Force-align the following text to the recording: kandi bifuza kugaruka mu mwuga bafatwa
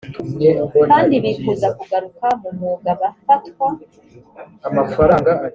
kandi 0.87 1.13
bifuza 1.23 1.67
kugaruka 1.77 2.27
mu 2.41 2.49
mwuga 2.55 2.89
bafatwa 3.01 3.67